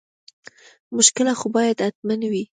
مشکله 0.97 1.33
خو 1.39 1.47
باید 1.55 1.77
حتما 1.85 2.15
وي. 2.31 2.43